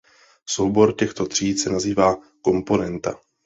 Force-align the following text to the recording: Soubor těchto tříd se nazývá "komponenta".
Soubor 0.45 0.93
těchto 0.93 1.25
tříd 1.25 1.59
se 1.59 1.69
nazývá 1.69 2.15
"komponenta". 2.41 3.15